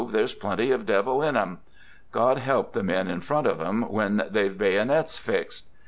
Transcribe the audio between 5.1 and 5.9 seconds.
fixed